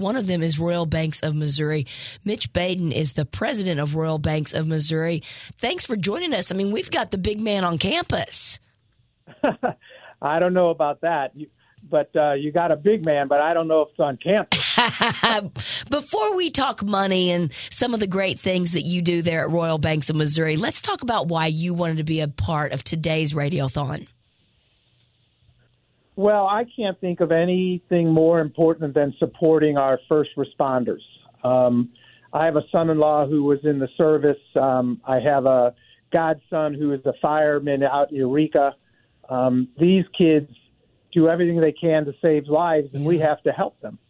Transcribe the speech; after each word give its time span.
One 0.00 0.14
of 0.14 0.28
them 0.28 0.44
is 0.44 0.60
Royal 0.60 0.86
Banks 0.86 1.18
of 1.24 1.34
Missouri. 1.34 1.84
Mitch 2.24 2.52
Baden 2.52 2.92
is 2.92 3.14
the 3.14 3.24
president 3.24 3.80
of 3.80 3.96
Royal 3.96 4.20
Banks 4.20 4.54
of 4.54 4.64
Missouri. 4.68 5.24
Thanks 5.56 5.86
for 5.86 5.96
joining 5.96 6.32
us. 6.32 6.52
I 6.52 6.54
mean, 6.54 6.70
we've 6.70 6.88
got 6.88 7.10
the 7.10 7.18
big 7.18 7.40
man 7.40 7.64
on 7.64 7.78
campus. 7.78 8.60
I 10.22 10.38
don't 10.38 10.54
know 10.54 10.70
about 10.70 11.00
that. 11.00 11.34
You, 11.34 11.48
but 11.82 12.14
uh, 12.14 12.34
you 12.34 12.52
got 12.52 12.70
a 12.70 12.76
big 12.76 13.04
man, 13.04 13.26
but 13.26 13.40
I 13.40 13.54
don't 13.54 13.66
know 13.66 13.82
if 13.82 13.88
it's 13.90 13.98
on 13.98 14.18
campus. 14.18 15.84
Before 15.90 16.36
we 16.36 16.50
talk 16.50 16.84
money 16.84 17.32
and 17.32 17.52
some 17.68 17.92
of 17.92 17.98
the 17.98 18.06
great 18.06 18.38
things 18.38 18.74
that 18.74 18.82
you 18.82 19.02
do 19.02 19.20
there 19.22 19.40
at 19.40 19.50
Royal 19.50 19.78
Banks 19.78 20.10
of 20.10 20.14
Missouri, 20.14 20.56
let's 20.56 20.80
talk 20.80 21.02
about 21.02 21.26
why 21.26 21.46
you 21.48 21.74
wanted 21.74 21.96
to 21.96 22.04
be 22.04 22.20
a 22.20 22.28
part 22.28 22.70
of 22.70 22.84
today's 22.84 23.32
Radiothon. 23.32 24.06
Well, 26.18 26.48
I 26.48 26.64
can't 26.64 27.00
think 27.00 27.20
of 27.20 27.30
anything 27.30 28.12
more 28.12 28.40
important 28.40 28.92
than 28.92 29.14
supporting 29.20 29.76
our 29.76 30.00
first 30.08 30.30
responders. 30.36 31.02
Um, 31.44 31.90
I 32.32 32.44
have 32.44 32.56
a 32.56 32.64
son 32.72 32.90
in 32.90 32.98
law 32.98 33.24
who 33.24 33.44
was 33.44 33.60
in 33.62 33.78
the 33.78 33.86
service. 33.96 34.36
Um, 34.60 35.00
I 35.04 35.20
have 35.20 35.46
a 35.46 35.76
godson 36.12 36.74
who 36.74 36.92
is 36.92 37.06
a 37.06 37.12
fireman 37.22 37.84
out 37.84 38.10
in 38.10 38.16
Eureka. 38.16 38.74
Um, 39.28 39.68
these 39.78 40.02
kids 40.18 40.50
do 41.12 41.28
everything 41.28 41.60
they 41.60 41.70
can 41.70 42.04
to 42.06 42.12
save 42.20 42.48
lives, 42.48 42.88
and 42.94 43.04
we 43.04 43.20
have 43.20 43.40
to 43.44 43.52
help 43.52 43.80
them. 43.80 44.00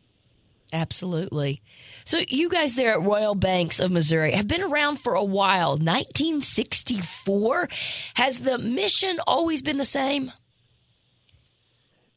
Absolutely. 0.72 1.60
So, 2.06 2.20
you 2.26 2.48
guys 2.48 2.74
there 2.74 2.94
at 2.94 3.02
Royal 3.02 3.34
Banks 3.34 3.80
of 3.80 3.90
Missouri 3.90 4.32
have 4.32 4.48
been 4.48 4.62
around 4.62 4.96
for 4.96 5.12
a 5.12 5.22
while 5.22 5.72
1964. 5.72 7.68
Has 8.14 8.38
the 8.38 8.56
mission 8.56 9.20
always 9.26 9.60
been 9.60 9.76
the 9.76 9.84
same? 9.84 10.32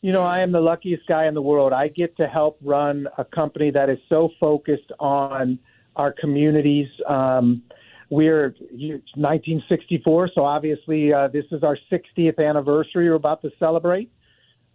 You 0.01 0.11
know, 0.11 0.23
I 0.23 0.39
am 0.39 0.51
the 0.51 0.59
luckiest 0.59 1.05
guy 1.05 1.27
in 1.27 1.35
the 1.35 1.43
world. 1.43 1.73
I 1.73 1.87
get 1.87 2.17
to 2.17 2.27
help 2.27 2.57
run 2.63 3.07
a 3.19 3.23
company 3.23 3.69
that 3.69 3.87
is 3.87 3.99
so 4.09 4.29
focused 4.39 4.91
on 4.99 5.59
our 5.95 6.11
communities. 6.11 6.87
Um, 7.07 7.61
we're 8.09 8.55
1964, 8.71 10.31
so 10.33 10.43
obviously 10.43 11.13
uh, 11.13 11.27
this 11.27 11.45
is 11.51 11.61
our 11.61 11.77
60th 11.91 12.39
anniversary 12.39 13.09
we're 13.09 13.15
about 13.15 13.43
to 13.43 13.51
celebrate. 13.59 14.11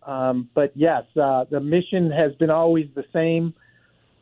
Um, 0.05 0.49
but 0.55 0.71
yes, 0.77 1.03
uh, 1.21 1.45
the 1.51 1.59
mission 1.59 2.09
has 2.13 2.33
been 2.37 2.51
always 2.51 2.87
the 2.95 3.05
same. 3.13 3.53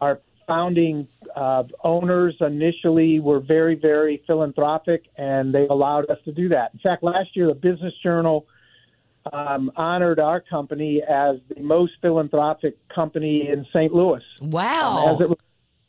Our 0.00 0.22
founding 0.46 1.06
uh, 1.36 1.64
owners 1.84 2.34
initially 2.41 3.20
were 3.20 3.41
very, 3.41 3.74
very 3.74 4.22
philanthropic, 4.27 5.05
and 5.18 5.55
they 5.55 5.66
allowed 5.66 6.08
us 6.08 6.18
to 6.24 6.33
do 6.33 6.48
that. 6.48 6.72
In 6.72 6.80
fact, 6.80 7.02
last 7.02 7.36
year, 7.36 7.48
the 7.48 7.55
Business 7.55 7.92
Journal 8.02 8.46
um, 9.33 9.70
honored 9.77 10.20
our 10.20 10.41
company 10.41 11.03
as 11.03 11.36
the 11.55 11.62
most 11.62 11.92
philanthropic 12.03 12.77
company 12.89 13.48
in 13.48 13.67
St. 13.72 13.92
Louis. 13.92 14.22
Wow! 14.41 15.06
Um, 15.06 15.14
as 15.14 15.30
it 15.30 15.39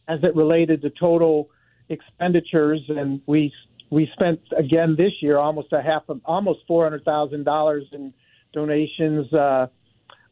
as 0.08 0.20
it 0.24 0.36
related 0.36 0.82
to 0.84 0.90
total 0.90 1.50
expenditures, 1.90 2.82
and 2.90 3.22
we 3.26 3.52
we 3.90 4.10
spent 4.14 4.40
again 4.58 4.96
this 4.98 5.12
year 5.22 5.38
almost 5.38 5.74
a 5.74 5.82
half 5.82 6.04
of 6.10 6.22
almost 6.26 6.60
four 6.68 6.84
hundred 6.84 7.04
thousand 7.04 7.44
dollars 7.44 7.84
in 7.92 8.14
donations 8.54 9.32
uh, 9.34 9.68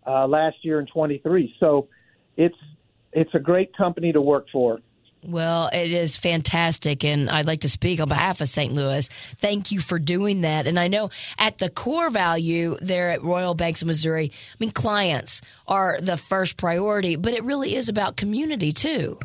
uh, 0.07 0.27
last 0.27 0.57
year 0.63 0.79
in 0.79 0.87
23. 0.87 1.53
So 1.59 1.87
it's 2.37 2.55
it's 3.11 3.33
a 3.35 3.39
great 3.39 3.75
company 3.77 4.11
to 4.11 4.21
work 4.21 4.47
for. 4.51 4.79
Well, 5.25 5.69
it 5.71 5.91
is 5.91 6.17
fantastic, 6.17 7.05
and 7.05 7.29
I'd 7.29 7.45
like 7.45 7.61
to 7.61 7.69
speak 7.69 8.01
on 8.01 8.09
behalf 8.09 8.41
of 8.41 8.49
St. 8.49 8.73
Louis. 8.73 9.09
Thank 9.37 9.71
you 9.71 9.79
for 9.79 9.97
doing 9.97 10.41
that. 10.41 10.67
And 10.67 10.77
I 10.77 10.89
know 10.89 11.11
at 11.37 11.59
the 11.59 11.69
core 11.69 12.09
value 12.09 12.77
there 12.81 13.11
at 13.11 13.23
Royal 13.23 13.53
Banks 13.53 13.81
of 13.81 13.87
Missouri, 13.87 14.31
I 14.33 14.55
mean, 14.59 14.71
clients 14.71 15.41
are 15.67 15.97
the 16.01 16.17
first 16.17 16.57
priority, 16.57 17.15
but 17.15 17.33
it 17.33 17.43
really 17.43 17.75
is 17.75 17.87
about 17.87 18.17
community 18.17 18.73
too. 18.73 19.17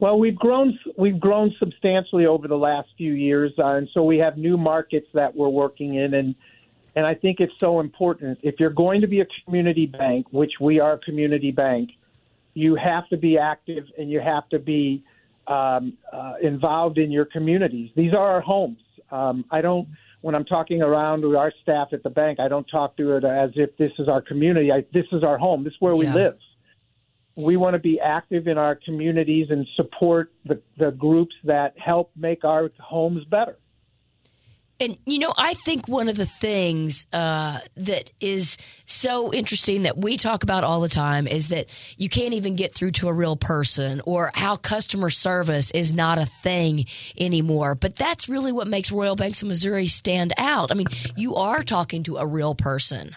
Well, 0.00 0.16
we've 0.16 0.36
grown 0.36 0.78
we've 0.96 1.18
grown 1.18 1.52
substantially 1.58 2.24
over 2.24 2.46
the 2.46 2.56
last 2.56 2.88
few 2.96 3.14
years, 3.14 3.52
uh, 3.58 3.66
and 3.66 3.88
so 3.92 4.04
we 4.04 4.18
have 4.18 4.38
new 4.38 4.56
markets 4.56 5.08
that 5.14 5.34
we're 5.34 5.48
working 5.48 5.96
in, 5.96 6.14
and 6.14 6.36
and 6.94 7.04
I 7.04 7.14
think 7.14 7.40
it's 7.40 7.52
so 7.58 7.80
important. 7.80 8.38
If 8.42 8.60
you're 8.60 8.70
going 8.70 9.00
to 9.00 9.08
be 9.08 9.20
a 9.20 9.26
community 9.44 9.86
bank, 9.86 10.26
which 10.30 10.52
we 10.60 10.78
are 10.78 10.92
a 10.92 10.98
community 10.98 11.50
bank, 11.50 11.90
you 12.58 12.74
have 12.74 13.08
to 13.08 13.16
be 13.16 13.38
active 13.38 13.84
and 13.96 14.10
you 14.10 14.20
have 14.20 14.48
to 14.48 14.58
be 14.58 15.04
um, 15.46 15.96
uh, 16.12 16.34
involved 16.42 16.98
in 16.98 17.08
your 17.10 17.24
communities. 17.24 17.88
These 17.94 18.12
are 18.12 18.28
our 18.34 18.40
homes. 18.40 18.80
Um, 19.12 19.44
I 19.50 19.60
don't, 19.60 19.86
when 20.22 20.34
I'm 20.34 20.44
talking 20.44 20.82
around 20.82 21.24
with 21.24 21.36
our 21.36 21.52
staff 21.62 21.88
at 21.92 22.02
the 22.02 22.10
bank, 22.10 22.40
I 22.40 22.48
don't 22.48 22.66
talk 22.66 22.96
to 22.96 23.16
it 23.16 23.24
as 23.24 23.50
if 23.54 23.76
this 23.76 23.92
is 24.00 24.08
our 24.08 24.20
community. 24.20 24.72
I, 24.72 24.84
this 24.92 25.06
is 25.12 25.22
our 25.22 25.38
home. 25.38 25.62
This 25.62 25.72
is 25.72 25.80
where 25.80 25.94
yeah. 25.94 26.00
we 26.00 26.06
live. 26.08 26.38
We 27.36 27.56
want 27.56 27.74
to 27.74 27.78
be 27.78 28.00
active 28.00 28.48
in 28.48 28.58
our 28.58 28.74
communities 28.74 29.46
and 29.50 29.64
support 29.76 30.32
the, 30.44 30.60
the 30.76 30.90
groups 30.90 31.36
that 31.44 31.78
help 31.78 32.10
make 32.16 32.44
our 32.44 32.72
homes 32.80 33.24
better. 33.26 33.56
And 34.80 34.96
you 35.06 35.18
know, 35.18 35.34
I 35.36 35.54
think 35.54 35.88
one 35.88 36.08
of 36.08 36.16
the 36.16 36.26
things 36.26 37.04
uh, 37.12 37.58
that 37.76 38.12
is 38.20 38.56
so 38.86 39.32
interesting 39.32 39.82
that 39.82 39.98
we 39.98 40.16
talk 40.16 40.44
about 40.44 40.62
all 40.62 40.80
the 40.80 40.88
time 40.88 41.26
is 41.26 41.48
that 41.48 41.66
you 41.96 42.08
can't 42.08 42.32
even 42.34 42.54
get 42.54 42.72
through 42.72 42.92
to 42.92 43.08
a 43.08 43.12
real 43.12 43.34
person, 43.34 44.00
or 44.04 44.30
how 44.34 44.54
customer 44.54 45.10
service 45.10 45.72
is 45.72 45.92
not 45.92 46.18
a 46.18 46.26
thing 46.26 46.86
anymore. 47.18 47.74
But 47.74 47.96
that's 47.96 48.28
really 48.28 48.52
what 48.52 48.68
makes 48.68 48.92
Royal 48.92 49.16
Banks 49.16 49.42
of 49.42 49.48
Missouri 49.48 49.88
stand 49.88 50.32
out. 50.38 50.70
I 50.70 50.74
mean, 50.74 50.86
you 51.16 51.34
are 51.34 51.64
talking 51.64 52.04
to 52.04 52.18
a 52.18 52.26
real 52.26 52.54
person. 52.54 53.16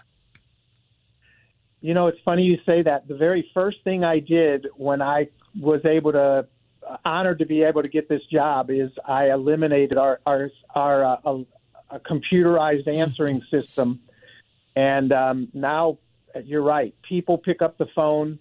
You 1.80 1.94
know, 1.94 2.08
it's 2.08 2.20
funny 2.26 2.44
you 2.44 2.58
say 2.66 2.82
that. 2.84 3.08
The 3.08 3.16
very 3.16 3.50
first 3.54 3.78
thing 3.84 4.04
I 4.04 4.20
did 4.20 4.68
when 4.78 5.02
I 5.02 5.30
was 5.60 5.82
able 5.86 6.12
to 6.14 6.48
honored 7.06 7.40
to 7.40 7.46
be 7.46 7.64
able 7.64 7.84
to 7.84 7.90
get 7.90 8.10
this 8.10 8.24
job 8.32 8.70
is 8.70 8.92
I 9.06 9.32
eliminated 9.32 9.98
our 9.98 10.20
our 10.26 10.50
our 10.76 11.04
uh, 11.04 11.18
a, 11.26 11.46
a 11.92 12.00
computerized 12.00 12.88
answering 12.88 13.42
system, 13.52 14.00
and 14.76 15.12
um, 15.12 15.48
now 15.54 15.98
you're 16.44 16.64
right. 16.64 16.94
People 17.04 17.38
pick 17.38 17.62
up 17.62 17.78
the 17.78 17.88
phone 17.96 18.40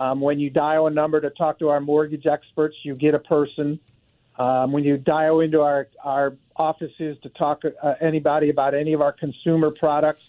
um, 0.00 0.20
when 0.20 0.38
you 0.38 0.50
dial 0.50 0.86
a 0.86 0.90
number 0.90 1.20
to 1.20 1.30
talk 1.30 1.58
to 1.60 1.68
our 1.68 1.80
mortgage 1.80 2.26
experts. 2.26 2.76
You 2.82 2.94
get 2.94 3.14
a 3.14 3.18
person. 3.18 3.78
Um, 4.38 4.72
when 4.72 4.84
you 4.84 4.98
dial 4.98 5.40
into 5.40 5.62
our 5.62 5.88
our 6.04 6.36
offices 6.56 7.16
to 7.22 7.28
talk 7.30 7.62
uh, 7.64 7.94
anybody 8.00 8.50
about 8.50 8.74
any 8.74 8.92
of 8.92 9.00
our 9.00 9.12
consumer 9.12 9.70
products, 9.70 10.24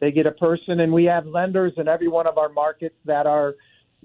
they 0.00 0.10
get 0.10 0.26
a 0.26 0.32
person, 0.32 0.80
and 0.80 0.92
we 0.92 1.04
have 1.04 1.26
lenders 1.26 1.72
in 1.76 1.88
every 1.88 2.08
one 2.08 2.26
of 2.26 2.38
our 2.38 2.48
markets 2.48 2.96
that 3.04 3.26
are 3.26 3.54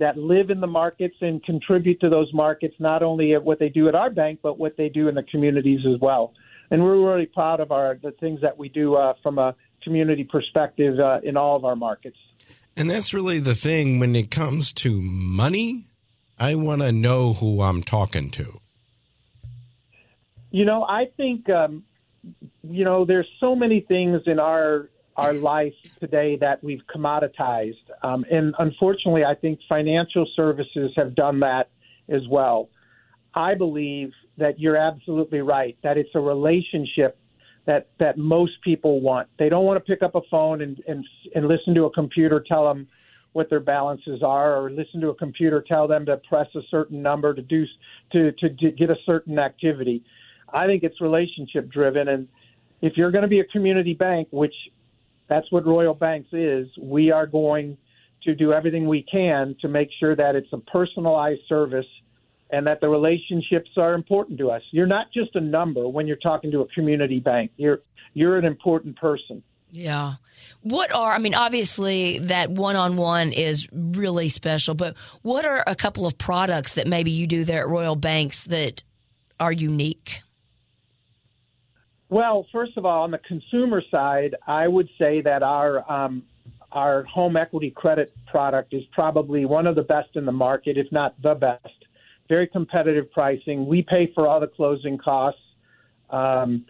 that 0.02 0.18
live 0.18 0.50
in 0.50 0.60
the 0.60 0.68
markets 0.68 1.16
and 1.22 1.44
contribute 1.44 2.02
to 2.02 2.10
those 2.10 2.34
markets, 2.34 2.74
not 2.80 3.04
only 3.04 3.36
at 3.36 3.44
what 3.44 3.60
they 3.60 3.70
do 3.70 3.88
at 3.88 3.94
our 3.94 4.10
bank, 4.10 4.40
but 4.42 4.58
what 4.58 4.76
they 4.76 4.90
do 4.90 5.08
in 5.08 5.14
the 5.14 5.22
communities 5.22 5.82
as 5.86 6.02
well. 6.02 6.34
And 6.72 6.84
we're 6.84 7.08
really 7.08 7.28
proud 7.28 7.60
of 7.60 7.72
our 7.72 8.00
the 8.02 8.12
things 8.20 8.42
that 8.42 8.58
we 8.58 8.68
do 8.68 8.96
uh, 8.96 9.14
from 9.22 9.38
a 9.38 9.56
community 9.84 10.24
perspective 10.24 11.00
uh, 11.00 11.20
in 11.22 11.38
all 11.38 11.56
of 11.56 11.66
our 11.66 11.76
markets. 11.76 12.18
And 12.76 12.90
that's 12.90 13.14
really 13.14 13.38
the 13.38 13.54
thing 13.54 14.00
when 14.00 14.16
it 14.16 14.32
comes 14.32 14.74
to 14.74 15.02
money. 15.02 15.86
I 16.40 16.56
want 16.56 16.82
to 16.82 16.92
know 16.92 17.34
who 17.34 17.62
I'm 17.62 17.84
talking 17.84 18.32
to. 18.32 18.60
You 20.50 20.66
know, 20.66 20.84
I 20.84 21.06
think 21.16 21.48
um, 21.48 21.84
you 22.64 22.86
know 22.86 23.06
there's 23.06 23.28
so 23.40 23.56
many 23.56 23.82
things 23.82 24.22
in 24.26 24.40
our 24.40 24.90
our 25.16 25.34
life 25.34 25.74
today 26.00 26.38
that 26.38 26.64
we've 26.64 26.82
commoditized. 26.94 27.74
Um, 28.04 28.26
and 28.32 28.54
unfortunately, 28.60 29.24
I 29.24 29.36
think 29.36 29.60
financial 29.68 30.26
services 30.36 30.92
have 30.96 31.16
done 31.16 31.40
that 31.42 31.70
as 32.10 32.22
well. 32.30 32.70
I 33.34 33.56
believe 33.56 34.12
that 34.38 34.60
you're 34.60 34.78
absolutely 34.78 35.42
right, 35.42 35.78
that 35.84 35.98
it's 35.98 36.10
a 36.16 36.20
relationship 36.20 37.18
that, 37.66 37.90
that 38.00 38.18
most 38.18 38.54
people 38.64 39.02
want. 39.02 39.28
They 39.38 39.50
don't 39.50 39.66
want 39.66 39.78
to 39.78 39.92
pick 39.92 40.02
up 40.02 40.16
a 40.16 40.22
phone 40.30 40.62
and, 40.62 40.82
and, 40.88 41.06
and 41.36 41.48
listen 41.48 41.76
to 41.76 41.86
a 41.86 41.92
computer 41.92 42.44
tell 42.46 42.66
them 42.66 42.88
what 43.34 43.50
their 43.50 43.60
balances 43.60 44.22
are 44.24 44.62
or 44.62 44.72
listen 44.72 45.00
to 45.02 45.10
a 45.10 45.16
computer 45.16 45.64
tell 45.66 45.88
them 45.88 46.06
to 46.06 46.18
press 46.18 46.48
a 46.56 46.62
certain 46.70 47.02
number 47.02 47.34
to 47.34 47.42
do 47.42 47.66
to, 48.12 48.32
to, 48.34 48.50
to 48.50 48.72
get 48.72 48.90
a 48.90 48.96
certain 49.06 49.40
activity. 49.40 50.04
I 50.54 50.66
think 50.66 50.84
it's 50.84 51.00
relationship 51.00 51.70
driven 51.72 52.10
and 52.10 52.28
if 52.82 52.98
you're 52.98 53.12
going 53.12 53.22
to 53.22 53.28
be 53.28 53.40
a 53.40 53.46
community 53.46 53.94
bank, 53.94 54.28
which 54.32 54.56
that's 55.32 55.50
what 55.50 55.66
Royal 55.66 55.94
Banks 55.94 56.28
is. 56.34 56.68
We 56.78 57.10
are 57.10 57.26
going 57.26 57.78
to 58.24 58.36
do 58.36 58.52
everything 58.52 58.86
we 58.86 59.02
can 59.02 59.56
to 59.62 59.70
make 59.70 59.88
sure 59.98 60.14
that 60.14 60.36
it's 60.36 60.52
a 60.52 60.58
personalized 60.58 61.42
service 61.48 61.86
and 62.50 62.68
that 62.68 62.82
the 62.82 62.90
relationships 62.90 63.70
are 63.78 63.94
important 63.94 64.38
to 64.40 64.52
us. 64.52 64.62
You're 64.72 64.88
not 64.88 65.08
just 65.14 65.34
a 65.38 65.40
number 65.40 65.88
when 65.88 66.06
you're 66.06 66.18
talking 66.18 66.52
to 66.52 66.60
a 66.60 66.68
community 66.68 67.22
bank. 67.22 67.52
You're 67.56 67.80
you're 68.14 68.38
an 68.38 68.44
important 68.44 68.98
person. 68.98 69.42
Yeah. 69.72 70.16
What 70.64 70.94
are 70.94 71.14
I 71.14 71.18
mean 71.18 71.34
obviously 71.34 72.20
that 72.20 72.52
one-on-one 72.52 73.32
is 73.32 73.70
really 73.72 74.28
special, 74.28 74.76
but 74.76 74.98
what 75.22 75.46
are 75.46 75.64
a 75.66 75.76
couple 75.76 76.06
of 76.06 76.18
products 76.18 76.74
that 76.74 76.88
maybe 76.88 77.12
you 77.12 77.26
do 77.26 77.46
there 77.46 77.62
at 77.62 77.70
Royal 77.70 77.96
Banks 77.96 78.44
that 78.46 78.84
are 79.40 79.54
unique? 79.54 80.20
Well, 82.12 82.46
first 82.52 82.76
of 82.76 82.86
all, 82.86 83.04
on 83.04 83.12
the 83.12 83.20
consumer 83.20 83.82
side, 83.90 84.36
I 84.46 84.68
would 84.68 84.90
say 85.00 85.22
that 85.22 85.44
our 85.44 85.90
um, 85.90 86.24
our 86.74 87.04
home 87.04 87.38
equity 87.38 87.72
credit 87.72 88.14
product 88.28 88.74
is 88.74 88.84
probably 88.92 89.46
one 89.46 89.66
of 89.66 89.76
the 89.76 89.82
best 89.82 90.10
in 90.16 90.26
the 90.26 90.32
market, 90.32 90.78
if 90.78 90.92
not 90.92 91.20
the 91.22 91.36
best. 91.36 91.86
Very 92.28 92.48
competitive 92.48 93.10
pricing. 93.14 93.66
We 93.66 93.82
pay 93.82 94.12
for 94.14 94.28
all 94.28 94.42
the 94.42 94.48
closing 94.48 94.98
costs, 94.98 95.40
um, 96.10 96.66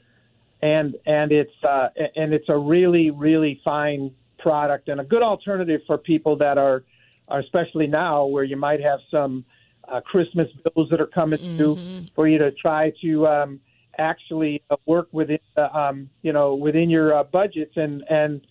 and 0.61 0.95
and 1.07 1.31
it's 1.31 1.63
uh, 1.67 1.87
and 2.15 2.35
it's 2.35 2.49
a 2.49 2.57
really 2.57 3.09
really 3.09 3.59
fine 3.65 4.11
product 4.37 4.89
and 4.89 5.01
a 5.01 5.03
good 5.03 5.23
alternative 5.23 5.81
for 5.87 5.97
people 5.97 6.35
that 6.35 6.59
are, 6.59 6.83
are 7.29 7.39
especially 7.39 7.87
now 7.87 8.25
where 8.25 8.43
you 8.43 8.57
might 8.57 8.79
have 8.79 8.99
some 9.09 9.43
uh, 9.87 10.01
Christmas 10.01 10.49
bills 10.75 10.89
that 10.91 11.01
are 11.01 11.07
coming 11.07 11.39
mm-hmm. 11.39 11.57
through 11.57 12.01
for 12.13 12.27
you 12.27 12.37
to 12.37 12.51
try 12.51 12.91
to 13.01 13.27
um, 13.27 13.59
actually 13.97 14.63
uh, 14.69 14.75
work 14.85 15.07
within 15.11 15.39
uh, 15.57 15.67
um, 15.77 16.09
you 16.21 16.33
know 16.33 16.55
within 16.55 16.89
your 16.89 17.17
uh, 17.17 17.23
budgets 17.23 17.73
and 17.75 18.03
and 18.09 18.41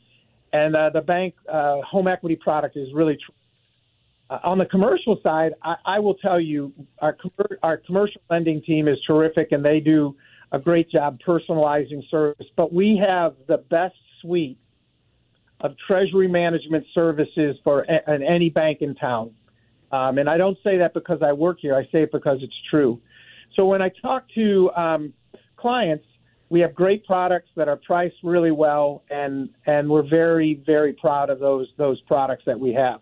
and 0.52 0.74
the 0.94 1.00
bank 1.00 1.34
home 1.48 2.08
equity 2.08 2.36
product 2.36 2.76
is 2.76 2.88
really 2.92 3.16
true. 3.16 3.34
Uh, 4.30 4.38
on 4.44 4.58
the 4.58 4.64
commercial 4.64 5.18
side, 5.22 5.52
I, 5.62 5.74
I 5.84 5.98
will 5.98 6.14
tell 6.14 6.40
you 6.40 6.72
our 7.00 7.16
our 7.62 7.76
commercial 7.76 8.20
lending 8.30 8.62
team 8.62 8.88
is 8.88 8.98
terrific 9.06 9.52
and 9.52 9.64
they 9.64 9.80
do 9.80 10.16
a 10.52 10.58
great 10.58 10.90
job 10.90 11.18
personalizing 11.26 12.08
service. 12.10 12.46
But 12.56 12.72
we 12.72 13.00
have 13.04 13.34
the 13.48 13.58
best 13.58 13.96
suite 14.20 14.58
of 15.60 15.72
treasury 15.86 16.28
management 16.28 16.84
services 16.94 17.56
for 17.62 17.82
a, 17.82 18.08
any 18.08 18.48
bank 18.48 18.78
in 18.80 18.94
town. 18.94 19.32
Um, 19.92 20.18
and 20.18 20.28
I 20.30 20.36
don't 20.36 20.56
say 20.62 20.78
that 20.78 20.94
because 20.94 21.20
I 21.22 21.32
work 21.32 21.58
here. 21.60 21.74
I 21.74 21.82
say 21.90 22.04
it 22.04 22.12
because 22.12 22.38
it's 22.42 22.54
true. 22.70 23.00
So 23.56 23.66
when 23.66 23.82
I 23.82 23.90
talk 24.00 24.24
to 24.36 24.70
um, 24.76 25.12
clients, 25.60 26.04
we 26.48 26.60
have 26.60 26.74
great 26.74 27.06
products 27.06 27.48
that 27.56 27.68
are 27.68 27.76
priced 27.76 28.16
really 28.22 28.50
well, 28.50 29.02
and 29.10 29.50
and 29.66 29.88
we're 29.88 30.08
very 30.08 30.62
very 30.66 30.92
proud 30.92 31.30
of 31.30 31.38
those 31.38 31.68
those 31.76 32.00
products 32.02 32.44
that 32.46 32.58
we 32.58 32.72
have. 32.74 33.00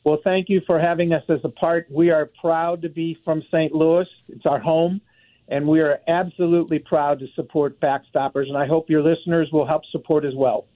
Well, 0.05 0.19
thank 0.23 0.49
you 0.49 0.61
for 0.67 0.79
having 0.79 1.13
us 1.13 1.23
as 1.29 1.39
a 1.43 1.49
part. 1.49 1.87
We 1.89 2.11
are 2.11 2.29
proud 2.39 2.83
to 2.83 2.89
be 2.89 3.17
from 3.25 3.41
St. 3.51 3.73
Louis. 3.73 4.05
It's 4.29 4.45
our 4.45 4.59
home, 4.59 5.01
and 5.47 5.67
we 5.67 5.81
are 5.81 5.97
absolutely 6.07 6.77
proud 6.77 7.17
to 7.19 7.25
support 7.35 7.79
Backstoppers. 7.81 8.47
And 8.47 8.55
I 8.55 8.67
hope 8.67 8.87
your 8.87 9.01
listeners 9.01 9.49
will 9.51 9.65
help 9.65 9.81
support 9.91 10.23
as 10.23 10.35
well. 10.35 10.67